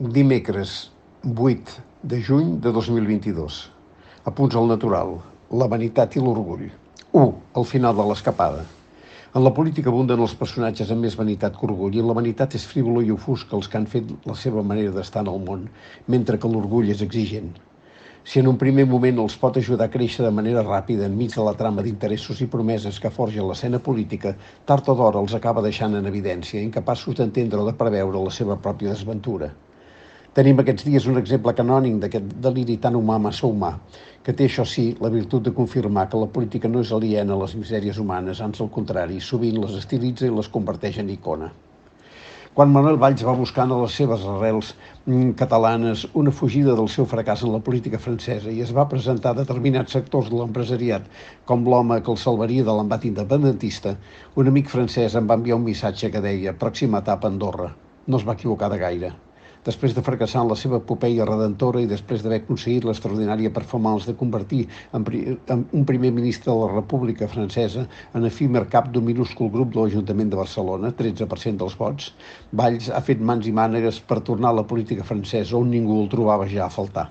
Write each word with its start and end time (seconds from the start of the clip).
Dimecres 0.00 0.90
8 1.22 1.80
de 2.02 2.20
juny 2.20 2.58
de 2.58 2.72
2022. 2.72 3.70
Apunts 4.26 4.56
al 4.58 4.66
natural. 4.66 5.12
La 5.54 5.68
vanitat 5.70 6.16
i 6.18 6.22
l'orgull. 6.22 6.64
1. 7.12 7.28
El 7.54 7.66
final 7.72 7.94
de 7.94 8.06
l'escapada. 8.08 8.64
En 9.38 9.44
la 9.44 9.52
política 9.54 9.92
abunden 9.92 10.24
els 10.24 10.34
personatges 10.34 10.90
amb 10.90 11.06
més 11.06 11.14
vanitat 11.14 11.54
que 11.54 11.62
orgull, 11.68 11.94
i 11.94 12.02
la 12.02 12.16
vanitat 12.18 12.56
és 12.58 12.64
frívola 12.66 13.04
i 13.06 13.12
ofusca 13.14 13.54
els 13.54 13.70
que 13.70 13.78
han 13.78 13.86
fet 13.86 14.10
la 14.26 14.34
seva 14.34 14.64
manera 14.66 14.90
d'estar 14.90 15.22
en 15.22 15.30
el 15.30 15.38
món, 15.46 15.68
mentre 16.10 16.40
que 16.42 16.50
l'orgull 16.50 16.90
és 16.90 17.04
exigent. 17.06 17.52
Si 18.24 18.42
en 18.42 18.50
un 18.50 18.58
primer 18.58 18.88
moment 18.90 19.20
els 19.22 19.38
pot 19.38 19.60
ajudar 19.62 19.86
a 19.86 19.92
créixer 19.94 20.26
de 20.26 20.32
manera 20.34 20.64
ràpida 20.66 21.06
enmig 21.06 21.36
de 21.36 21.44
la 21.46 21.54
trama 21.60 21.84
d'interessos 21.86 22.40
i 22.42 22.50
promeses 22.50 22.98
que 22.98 23.14
forja 23.14 23.46
l'escena 23.46 23.78
política, 23.78 24.34
tard 24.66 24.90
o 24.90 24.98
d'hora 24.98 25.22
els 25.22 25.38
acaba 25.38 25.62
deixant 25.62 25.94
en 25.94 26.10
evidència, 26.10 26.66
incapaços 26.66 27.14
d'entendre 27.22 27.62
o 27.62 27.68
de 27.70 27.76
preveure 27.84 28.24
la 28.26 28.34
seva 28.34 28.58
pròpia 28.58 28.90
desventura. 28.90 29.52
Tenim 30.34 30.58
aquests 30.60 30.82
dies 30.82 31.04
un 31.10 31.18
exemple 31.18 31.52
canònic 31.58 31.98
d'aquest 32.02 32.30
deliri 32.44 32.74
tan 32.84 32.96
humà 32.98 33.20
massa 33.22 33.44
humà, 33.46 33.68
que 34.26 34.32
té, 34.38 34.48
això 34.50 34.64
sí, 34.66 34.86
la 35.04 35.10
virtut 35.12 35.44
de 35.46 35.52
confirmar 35.58 36.08
que 36.10 36.22
la 36.22 36.26
política 36.36 36.70
no 36.70 36.80
és 36.82 36.90
aliena 36.96 37.36
a 37.36 37.42
les 37.42 37.52
misèries 37.58 38.00
humanes, 38.02 38.40
ans 38.46 38.62
al 38.64 38.70
contrari, 38.76 39.20
sovint 39.22 39.60
les 39.62 39.76
estilitza 39.80 40.24
i 40.26 40.32
les 40.34 40.48
converteix 40.56 40.96
en 41.02 41.12
icona. 41.14 41.52
Quan 42.56 42.72
Manuel 42.74 42.98
Valls 43.04 43.22
va 43.28 43.34
buscant 43.38 43.70
a 43.70 43.78
les 43.78 43.94
seves 44.00 44.24
arrels 44.32 44.72
mm, 45.04 45.36
catalanes 45.38 46.02
una 46.22 46.34
fugida 46.40 46.74
del 46.80 46.90
seu 46.96 47.06
fracàs 47.12 47.44
en 47.46 47.54
la 47.54 47.60
política 47.68 48.00
francesa 48.02 48.50
i 48.50 48.58
es 48.64 48.72
va 48.74 48.88
presentar 48.90 49.36
a 49.36 49.38
determinats 49.42 49.94
sectors 49.98 50.32
de 50.32 50.40
l'empresariat 50.40 51.06
com 51.50 51.62
l'home 51.68 52.00
que 52.00 52.10
el 52.10 52.18
salvaria 52.24 52.66
de 52.66 52.74
l'embat 52.74 53.06
independentista, 53.10 53.94
un 54.34 54.50
amic 54.50 54.74
francès 54.74 55.14
em 55.14 55.30
va 55.30 55.38
enviar 55.38 55.60
un 55.62 55.68
missatge 55.70 56.10
que 56.10 56.24
deia 56.26 56.56
«Pròxima 56.64 57.04
etapa 57.06 57.30
Andorra». 57.30 57.70
No 58.08 58.18
es 58.18 58.26
va 58.26 58.34
equivocar 58.40 58.72
de 58.74 58.80
gaire 58.82 59.12
després 59.64 59.94
de 59.96 60.02
fracassar 60.04 60.42
en 60.44 60.50
la 60.52 60.58
seva 60.60 60.78
epopeia 60.82 61.26
redentora 61.28 61.82
i 61.82 61.88
després 61.90 62.22
d'haver 62.22 62.42
aconseguit 62.42 62.84
l'extraordinària 62.84 63.52
performance 63.54 64.06
de 64.08 64.16
convertir 64.20 64.62
en, 64.92 65.06
en 65.54 65.64
un 65.72 65.88
primer 65.88 66.12
ministre 66.18 66.52
de 66.52 66.58
la 66.60 66.70
República 66.74 67.28
Francesa 67.34 67.86
en 68.14 68.28
efímer 68.30 68.66
cap 68.76 68.92
d'un 68.92 69.08
minúscul 69.08 69.50
grup 69.56 69.74
de 69.74 69.80
l'Ajuntament 69.80 70.30
de 70.30 70.40
Barcelona, 70.42 70.92
13% 71.02 71.64
dels 71.64 71.76
vots, 71.80 72.12
Valls 72.52 72.90
ha 72.92 73.02
fet 73.10 73.20
mans 73.32 73.48
i 73.48 73.56
mànegues 73.56 74.00
per 74.08 74.20
tornar 74.30 74.52
a 74.52 74.60
la 74.60 74.68
política 74.68 75.04
francesa 75.04 75.56
on 75.58 75.70
ningú 75.72 76.02
el 76.04 76.10
trobava 76.12 76.48
ja 76.50 76.66
a 76.68 76.72
faltar. 76.78 77.10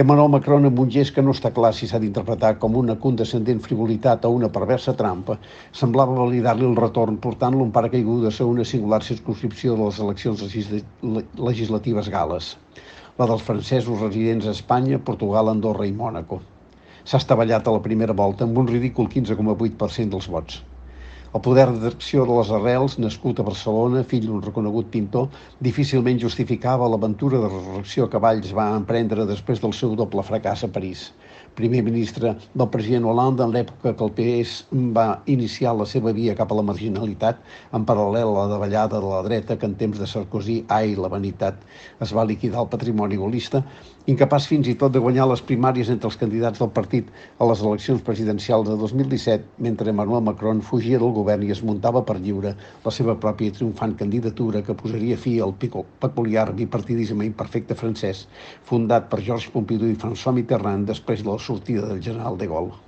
Emmanuel 0.00 0.28
Macron, 0.30 0.62
gest 0.94 1.10
que 1.14 1.22
no 1.26 1.32
està 1.34 1.50
clar 1.50 1.72
si 1.74 1.88
s'ha 1.90 1.98
d'interpretar 1.98 2.52
com 2.62 2.76
una 2.78 2.94
condescendent 3.04 3.58
frivolitat 3.64 4.28
o 4.28 4.30
una 4.30 4.50
perversa 4.56 4.94
trampa, 5.00 5.34
semblava 5.80 6.14
validar-li 6.20 6.68
el 6.68 6.76
retorn 6.78 7.16
portant-lo 7.24 7.66
en 7.66 7.72
paracaigudes 7.74 8.38
a 8.38 8.46
una 8.46 8.68
singular 8.74 9.02
circunscripció 9.02 9.74
de 9.74 9.88
les 9.88 9.98
eleccions 10.06 10.46
legislatives 11.50 12.12
gales, 12.14 12.54
la 13.18 13.26
dels 13.26 13.42
francesos 13.50 14.06
residents 14.06 14.46
a 14.46 14.54
Espanya, 14.54 15.02
Portugal, 15.10 15.50
Andorra 15.50 15.90
i 15.90 15.98
Mònaco. 16.00 16.44
S'ha 17.02 17.18
estavellat 17.18 17.66
a 17.66 17.74
la 17.80 17.82
primera 17.90 18.14
volta 18.14 18.46
amb 18.46 18.62
un 18.62 18.70
ridícul 18.70 19.10
15,8% 19.10 20.14
dels 20.14 20.30
vots. 20.30 20.62
El 21.36 21.42
poder 21.44 21.66
d'acció 21.80 22.22
de 22.24 22.36
les 22.38 22.50
arrels, 22.56 22.94
nascut 23.04 23.40
a 23.42 23.44
Barcelona, 23.44 24.00
fill 24.12 24.24
d'un 24.24 24.40
reconegut 24.46 24.86
pintor, 24.94 25.26
difícilment 25.66 26.20
justificava 26.22 26.88
l'aventura 26.88 27.42
de 27.42 27.50
resurrecció 27.52 28.06
que 28.08 28.20
Valls 28.24 28.54
va 28.56 28.70
emprendre 28.78 29.26
després 29.28 29.60
del 29.60 29.74
seu 29.76 29.92
doble 30.00 30.24
fracàs 30.24 30.64
a 30.64 30.70
París. 30.72 31.10
Primer 31.58 31.82
ministre 31.82 32.30
del 32.54 32.70
president 32.72 33.04
Hollande 33.10 33.44
en 33.44 33.52
l'època 33.52 33.92
que 33.98 34.06
el 34.06 34.12
PS 34.16 34.80
va 34.96 35.06
iniciar 35.26 35.74
la 35.76 35.88
seva 35.90 36.14
via 36.16 36.36
cap 36.38 36.52
a 36.54 36.56
la 36.56 36.64
marginalitat, 36.64 37.40
en 37.76 37.84
paral·lel 37.84 38.30
a 38.30 38.36
la 38.38 38.46
davallada 38.54 38.96
de 38.96 39.12
la 39.12 39.20
dreta 39.26 39.58
que 39.58 39.68
en 39.68 39.76
temps 39.76 40.00
de 40.00 40.08
Sarkozy, 40.08 40.62
ai, 40.72 40.94
la 40.96 41.12
vanitat, 41.12 41.60
es 42.00 42.14
va 42.14 42.24
liquidar 42.30 42.62
el 42.62 42.72
patrimoni 42.72 43.20
golista, 43.20 43.64
incapaç 44.08 44.46
fins 44.48 44.70
i 44.70 44.76
tot 44.80 44.94
de 44.94 45.02
guanyar 45.04 45.26
les 45.28 45.42
primàries 45.44 45.90
entre 45.92 46.08
els 46.08 46.16
candidats 46.16 46.62
del 46.62 46.70
partit 46.72 47.10
a 47.36 47.50
les 47.50 47.60
eleccions 47.60 48.06
presidencials 48.06 48.70
de 48.70 48.78
2017, 48.80 49.58
mentre 49.66 49.90
Emmanuel 49.92 50.24
Macron 50.30 50.62
fugia 50.62 51.02
del 51.02 51.17
govern 51.18 51.44
i 51.46 51.52
es 51.54 51.62
muntava 51.66 52.02
per 52.08 52.16
lliure 52.24 52.54
la 52.84 52.92
seva 52.98 53.16
pròpia 53.22 53.54
triomfant 53.58 53.94
candidatura 54.02 54.62
que 54.66 54.76
posaria 54.82 55.18
fi 55.20 55.36
al 55.44 55.54
peculiar 55.60 56.48
bipartidisme 56.60 57.26
imperfecte 57.28 57.76
francès, 57.78 58.26
fundat 58.70 59.10
per 59.12 59.20
Georges 59.28 59.50
Pompidou 59.54 59.90
i 59.92 59.98
François 60.04 60.36
Mitterrand 60.38 60.88
després 60.90 61.24
de 61.24 61.30
la 61.32 61.42
sortida 61.50 61.86
del 61.90 62.02
general 62.08 62.38
de 62.40 62.48
Gaulle. 62.54 62.78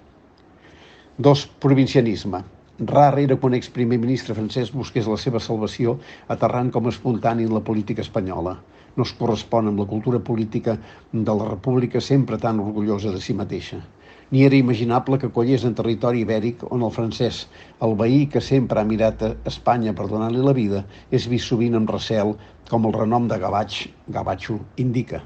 Dos, 1.21 1.45
provincianisme. 1.61 2.43
Rar 2.89 3.19
era 3.21 3.37
quan 3.37 3.53
ex-primer 3.53 3.99
ministre 4.01 4.35
francès 4.37 4.71
busqués 4.73 5.09
la 5.11 5.19
seva 5.21 5.41
salvació 5.47 5.99
aterrant 6.33 6.71
com 6.73 6.89
espontani 6.89 7.45
en 7.45 7.53
la 7.53 7.61
política 7.67 8.01
espanyola. 8.07 8.55
No 8.97 9.05
es 9.05 9.13
correspon 9.19 9.69
amb 9.69 9.83
la 9.83 9.89
cultura 9.91 10.21
política 10.31 10.79
de 11.13 11.35
la 11.43 11.51
república 11.51 12.01
sempre 12.01 12.39
tan 12.39 12.63
orgullosa 12.65 13.13
de 13.13 13.21
si 13.21 13.37
mateixa. 13.37 13.83
Ni 14.31 14.45
era 14.47 14.55
imaginable 14.57 15.19
que 15.19 15.31
collés 15.37 15.65
en 15.67 15.73
territori 15.79 16.21
ibèric 16.25 16.63
on 16.77 16.85
el 16.87 16.93
francès, 16.95 17.41
el 17.87 17.97
veí 18.03 18.21
que 18.31 18.43
sempre 18.49 18.79
ha 18.79 18.87
mirat 18.91 19.25
a 19.27 19.33
Espanya 19.51 19.95
per 20.01 20.07
donar-li 20.13 20.45
la 20.47 20.55
vida, 20.59 20.85
és 21.11 21.27
vist 21.33 21.51
sovint 21.51 21.75
amb 21.81 21.91
recel, 21.91 22.37
com 22.71 22.87
el 22.87 22.95
renom 22.95 23.27
de 23.33 23.41
Gavatx, 23.43 23.89
Gavatxo, 24.19 24.61
indica. 24.87 25.25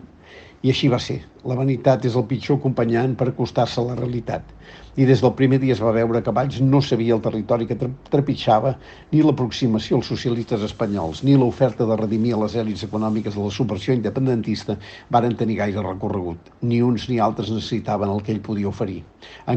I 0.64 0.70
així 0.72 0.88
va 0.88 0.97
ser. 1.04 1.19
La 1.44 1.56
vanitat 1.58 2.06
és 2.08 2.14
el 2.16 2.25
pitjor 2.28 2.56
acompanyant 2.56 3.14
per 3.20 3.26
acostar-se 3.28 3.82
a 3.82 3.84
la 3.84 3.97
realitat. 3.98 4.54
I 4.97 5.04
des 5.10 5.20
del 5.20 5.34
primer 5.36 5.58
dia 5.60 5.75
es 5.76 5.82
va 5.84 5.92
veure 5.92 6.22
que 6.25 6.32
Valls 6.38 6.56
no 6.64 6.80
sabia 6.80 7.19
el 7.19 7.20
territori 7.26 7.69
que 7.69 7.76
trepitjava, 8.08 8.72
ni 9.12 9.20
l'aproximació 9.20 10.00
als 10.00 10.08
socialistes 10.14 10.64
espanyols, 10.70 11.20
ni 11.28 11.36
l'oferta 11.36 11.84
de 11.84 12.00
redimir 12.00 12.32
les 12.41 12.56
èlits 12.64 12.88
econòmiques 12.88 13.36
de 13.36 13.44
la 13.44 13.52
subversió 13.60 13.92
independentista 14.00 14.78
varen 15.10 15.36
tenir 15.36 15.60
gaire 15.60 15.84
recorregut. 15.84 16.54
Ni 16.62 16.81
uns 16.81 17.10
ni 17.12 17.20
altres 17.20 17.52
necessitaven 17.52 18.16
el 18.16 18.25
que 18.25 18.32
ell 18.32 18.46
podia 18.48 18.72
oferir, 18.72 19.02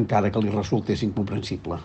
encara 0.01 0.33
que 0.33 0.43
li 0.43 0.51
resultés 0.51 1.07
incomprensible. 1.07 1.79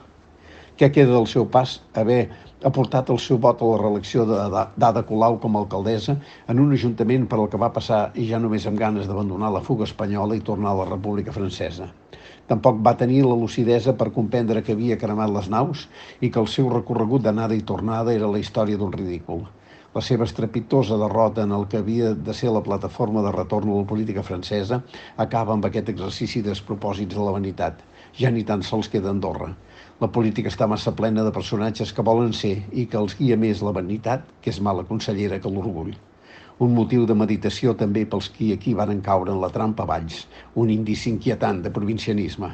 Què 0.81 0.89
queda 0.89 1.13
del 1.13 1.27
seu 1.29 1.45
pas? 1.55 1.73
Haver 2.01 2.21
aportat 2.69 3.11
el 3.13 3.19
seu 3.21 3.39
vot 3.45 3.61
a 3.61 3.67
la 3.69 3.81
reelecció 3.81 4.23
d'Ada 4.25 5.03
Colau 5.09 5.37
com 5.43 5.57
a 5.57 5.61
alcaldessa 5.61 6.15
en 6.49 6.63
un 6.63 6.73
ajuntament 6.77 7.27
per 7.29 7.39
al 7.39 7.51
que 7.53 7.61
va 7.61 7.69
passar 7.75 7.99
i 8.23 8.25
ja 8.31 8.41
només 8.41 8.65
amb 8.71 8.81
ganes 8.81 9.11
d'abandonar 9.11 9.51
la 9.53 9.61
fuga 9.67 9.85
espanyola 9.89 10.39
i 10.39 10.45
tornar 10.47 10.73
a 10.73 10.79
la 10.81 10.89
República 10.89 11.35
Francesa. 11.37 11.91
Tampoc 12.49 12.81
va 12.87 12.97
tenir 13.03 13.21
la 13.27 13.37
lucidesa 13.43 13.93
per 14.01 14.15
comprendre 14.17 14.63
que 14.65 14.73
havia 14.79 14.99
cremat 15.05 15.35
les 15.35 15.51
naus 15.53 15.85
i 16.21 16.31
que 16.33 16.41
el 16.41 16.49
seu 16.55 16.73
recorregut 16.73 17.29
d'anada 17.29 17.59
i 17.59 17.67
tornada 17.73 18.17
era 18.17 18.33
la 18.33 18.41
història 18.41 18.81
d'un 18.81 18.97
ridícul. 18.97 19.45
La 19.93 20.01
seva 20.01 20.25
estrepitosa 20.25 20.97
derrota 20.97 21.45
en 21.45 21.53
el 21.53 21.69
que 21.69 21.83
havia 21.85 22.15
de 22.17 22.35
ser 22.41 22.51
la 22.57 22.65
plataforma 22.65 23.21
de 23.21 23.37
retorn 23.37 23.69
a 23.69 23.81
la 23.83 23.89
política 23.95 24.25
francesa 24.25 24.81
acaba 25.29 25.53
amb 25.53 25.69
aquest 25.69 25.93
exercici 25.93 26.41
despropòsits 26.47 27.13
de 27.13 27.27
la 27.27 27.35
vanitat. 27.37 27.83
Ja 28.19 28.31
ni 28.31 28.43
tan 28.45 28.63
sols 28.63 28.91
queda 28.93 29.09
Andorra. 29.11 29.49
La 30.01 30.09
política 30.13 30.51
està 30.53 30.67
massa 30.69 30.93
plena 30.97 31.23
de 31.25 31.33
personatges 31.33 31.93
que 31.97 32.05
volen 32.05 32.33
ser 32.37 32.55
i 32.73 32.85
que 32.87 32.99
els 33.01 33.15
guia 33.17 33.39
més 33.41 33.63
la 33.65 33.73
vanitat, 33.77 34.27
que 34.43 34.51
és 34.53 34.61
mala 34.61 34.85
consellera, 34.89 35.39
que 35.41 35.53
l'orgull. 35.53 35.95
Un 36.63 36.75
motiu 36.77 37.07
de 37.09 37.17
meditació 37.17 37.73
també 37.79 38.05
pels 38.07 38.29
qui 38.35 38.53
aquí 38.53 38.75
varen 38.75 39.01
caure 39.01 39.33
en 39.33 39.41
la 39.41 39.51
trampa 39.55 39.89
Valls, 39.89 40.27
un 40.55 40.71
indici 40.71 41.09
inquietant 41.11 41.63
de 41.65 41.73
provincianisme. 41.73 42.53